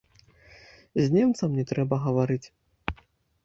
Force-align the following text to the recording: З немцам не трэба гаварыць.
З 1.01 1.05
немцам 1.17 1.49
не 1.59 1.67
трэба 1.73 1.95
гаварыць. 2.09 2.43